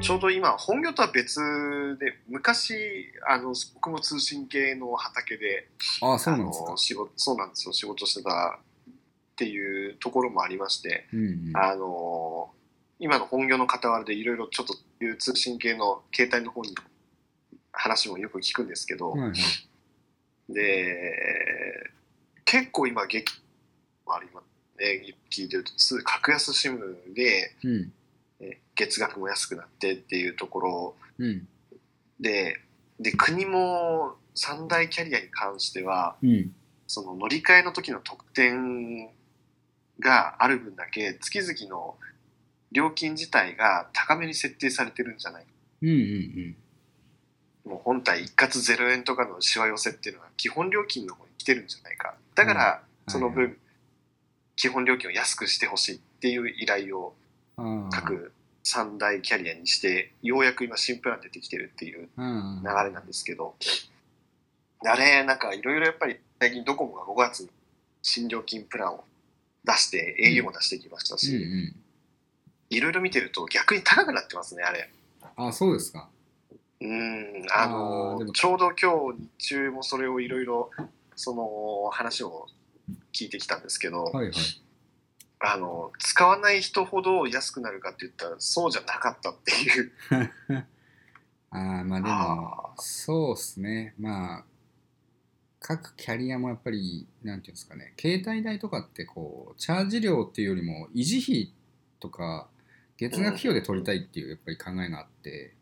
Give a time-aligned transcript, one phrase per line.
[0.00, 1.40] ちょうど今本業とは別
[1.98, 5.68] で昔あの僕も通信系の畑で
[6.00, 6.76] ああ、そうなんですか。
[6.76, 8.64] 仕事そうなんですよ仕事してたっ
[9.36, 11.56] ていうところもありまして、うんうん。
[11.56, 12.50] あの
[13.00, 16.74] 今の本業の傍らでいろいろちょっという通信系の携帯の方に
[17.72, 19.34] 話もよく聞くんですけど、はいはい。
[20.48, 21.90] で
[22.44, 23.24] 結構今激
[24.06, 24.44] もあります
[24.80, 27.92] ね聞いてるとつ格安シムでうん。
[28.88, 31.48] え月額も安くなってっていうところうん。
[32.20, 32.56] で
[32.98, 36.52] で国も三大キャリアに関してはうん。
[36.86, 39.10] その乗り換えの時の特典
[40.00, 41.96] がある分だけ月々の
[42.72, 45.48] 料金自体が高めに設定されてるんじゃないか
[45.82, 46.56] うんうん
[47.66, 53.56] もう本体一括0円とかのしわ寄せっていうのは基本料金の方に来てるんじゃないかだからうんその分、はい
[54.58, 57.14] 基本料金を安くしてほしいっていう依頼を。
[57.90, 58.32] 各
[58.68, 62.08] 三大キャリアにしてようやく今新プラン出てきてるっていう。
[62.16, 63.54] 流れなんですけど、
[64.84, 67.48] あれ、なんかいろいろやっぱり最近ドコモが5月に
[68.02, 69.04] 新料金プランを
[69.64, 71.74] 出して、au も出してきましたうんし、うん。
[72.70, 74.90] いろいろ見てると逆に高くなってますね、あれ。
[75.36, 76.08] あ、そうですか。
[76.80, 80.70] うん、あのちょうど今日日中もそれをいろいろ、
[81.16, 82.46] その話を
[83.12, 84.34] 聞いてきたんですけど、はいはい。
[85.40, 89.92] あの、使わない人ほど安くなるかって言ったらそうじゃなかったっていう。
[91.50, 93.94] ああ、まあでも、そうっすね。
[93.98, 94.44] まあ、
[95.60, 101.52] 各キャリアもやっぱり、なんていうんですかね、携帯代とかってこう、チャージ料っていうよりも、維持費
[102.00, 102.48] とか、
[102.96, 105.54] 月額費用で取りたいっていうやっぱり考えがあって。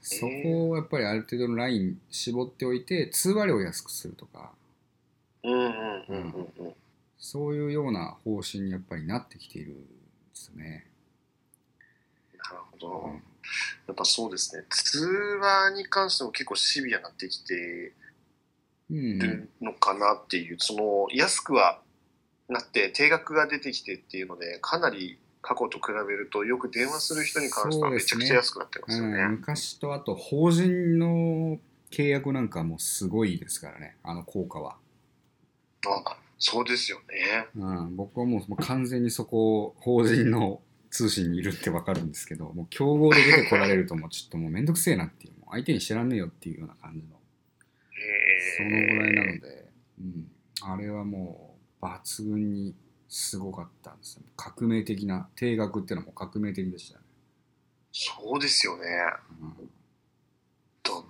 [0.00, 4.52] そこをやっぱりある程度のライン絞っておいて、通話料を安くするとか、
[5.44, 6.74] うんうんうんうんうん。
[7.24, 9.84] そういうような方針にやっぱりなってきているんで
[10.34, 10.88] すね。
[12.36, 12.88] なるほど。
[13.06, 13.22] うん
[13.88, 14.64] やっぱそうですね。
[14.70, 15.04] 通
[15.40, 17.92] 話に関しても結構シビアになってきて
[18.88, 21.80] うんるのかなっていう、その安くは
[22.48, 29.22] なって定額が出てきてっていうので、かなり過去と比べるとよく電話する人に関してはめちゃくちゃ安くなってますよね。
[29.22, 31.58] うん、昔とあと法人の
[31.90, 34.76] 契約なんかもすごいですからねあの効果は、
[35.86, 37.46] あそうですよね。
[37.54, 40.60] うん、僕はもう完全にそこ法人の
[40.90, 47.16] 通信にいるって分かるんですけどもう競合で出てこられるともうちょっともうめんどくせえなっていうもう相手に知らんねえよっていうような感じの
[48.56, 49.68] そのぐらいなので、
[50.00, 50.26] うん、
[50.62, 52.74] あれはもう抜群に
[53.08, 57.04] すごかったんですよ革命的な定額っていうのはもう革命的でしたね、
[57.92, 58.82] そうですよね。
[59.40, 59.70] うん
[60.82, 61.04] と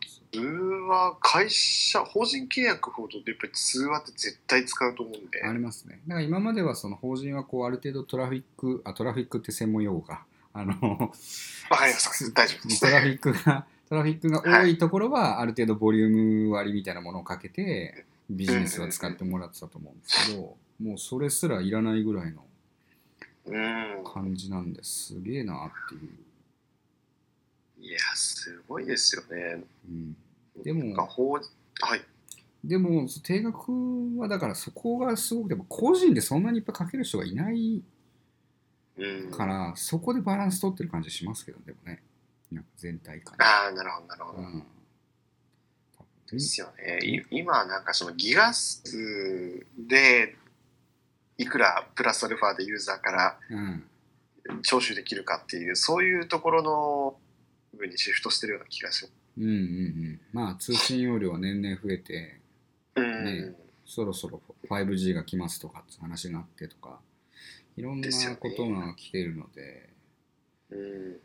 [0.82, 5.42] 通話、会社、法人契約ほどやっぱり通話って絶対使うと思うんで。
[5.44, 6.00] ありますね。
[6.08, 10.26] だから今まではその法人はこうある程度トラフィック、あ、トラフィックって専門用語か。
[10.52, 10.78] あの、わ
[11.76, 12.32] かります。
[12.32, 12.80] 大丈夫です。
[12.84, 22.44] トラフィックが、トラフィックが多いところはある程度ボリューム割みたいなものをかけてビジネスは使ってもらってたと思うんですけど、もうそれすらいらないぐらいの
[23.46, 24.04] うん。
[24.04, 26.10] 感じなんですげえなっていう。
[27.80, 29.64] いや、すごいですよね。
[29.88, 30.16] うん、
[30.56, 31.06] でもは
[31.96, 32.02] い。
[32.64, 33.72] でも定額
[34.18, 37.82] はだからそこがすごくでも個人でそんなにいっぱいかける人がいない
[38.98, 39.30] うん。
[39.30, 42.02] から、そこでバランス取ってる感じしますけどでもね
[42.52, 44.38] なんか全体感ああ、なるほど、なるほど。
[44.38, 44.66] うん
[46.30, 46.98] ですよね。
[47.02, 50.34] い今、なんかそのギガ数で、
[51.36, 53.84] いくらプラスアルファでユーザーからうん
[54.62, 57.16] 徴収できるかっていう、そういうところの
[57.72, 59.10] 部分にシフトしてるような気がす。
[59.36, 62.40] うんうんうんまあ通信容量は年々増えて
[62.96, 63.24] うん。
[63.24, 63.54] ね
[63.84, 66.98] そろそろ 5G が来ますとかって話があってとか
[67.76, 69.90] いろんなことが来てるので。
[70.70, 70.78] うん。
[70.78, 71.16] うん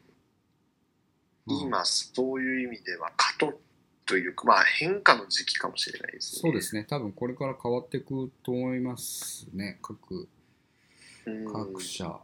[1.50, 3.58] 今、そういう意味では、過渡
[4.06, 6.42] というか、まあ変化の時期かもしれないですね。
[6.42, 6.84] そうですね。
[6.84, 9.80] 多分これから変わっていくと思いますね。
[9.82, 10.28] 各
[11.26, 11.52] うん。
[11.52, 12.20] 各社